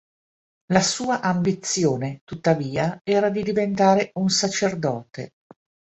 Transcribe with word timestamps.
La 0.73 0.81
sua 0.81 1.21
ambizione, 1.21 2.21
tuttavia, 2.23 2.99
era 3.03 3.29
di 3.29 3.43
diventare 3.43 4.09
un 4.15 4.29
sacerdote. 4.29 5.33